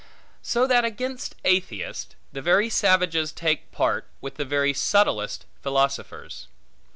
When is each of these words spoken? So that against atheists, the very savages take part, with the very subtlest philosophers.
So 0.41 0.65
that 0.65 0.83
against 0.83 1.35
atheists, 1.45 2.15
the 2.33 2.41
very 2.41 2.71
savages 2.71 3.31
take 3.31 3.71
part, 3.71 4.07
with 4.19 4.33
the 4.37 4.45
very 4.45 4.73
subtlest 4.73 5.45
philosophers. 5.61 6.47